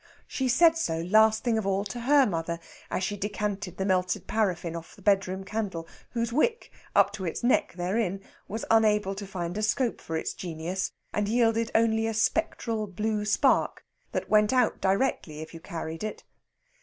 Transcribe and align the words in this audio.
She 0.25 0.47
said 0.47 0.79
so 0.79 1.01
last 1.01 1.43
thing 1.43 1.59
of 1.59 1.67
all 1.67 1.85
to 1.85 1.99
her 1.99 2.25
mother 2.25 2.59
as 2.89 3.03
she 3.03 3.15
decanted 3.15 3.77
the 3.77 3.85
melted 3.85 4.25
paraffin 4.25 4.75
of 4.75 4.95
a 4.97 5.01
bedroom 5.03 5.43
candle 5.43 5.87
whose 6.13 6.33
wick, 6.33 6.71
up 6.95 7.13
to 7.13 7.23
its 7.25 7.43
neck 7.43 7.73
therein, 7.73 8.21
was 8.47 8.65
unable 8.71 9.13
to 9.13 9.27
find 9.27 9.55
a 9.59 9.61
scope 9.61 10.01
for 10.01 10.17
its 10.17 10.33
genius, 10.33 10.91
and 11.13 11.29
yielded 11.29 11.69
only 11.75 12.07
a 12.07 12.15
spectral 12.15 12.87
blue 12.87 13.25
spark 13.25 13.85
that 14.11 14.27
went 14.27 14.51
out 14.51 14.81
directly 14.81 15.39
if 15.41 15.53
you 15.53 15.59
carried 15.59 16.03
it. 16.03 16.23